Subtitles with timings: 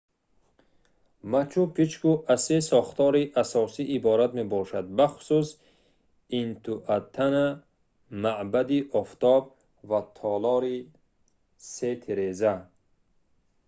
[1.31, 5.47] мачу-пикчу аз се сохтори асосӣ иборат мебошад бахусус
[6.41, 7.45] интиуатана
[8.23, 9.43] маъбади офтоб
[9.89, 10.77] ва толори
[11.73, 12.53] се тиреза